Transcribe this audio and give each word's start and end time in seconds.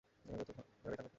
এভাবেই 0.25 0.45
তা 0.47 0.63
ঘটবে। 0.85 1.09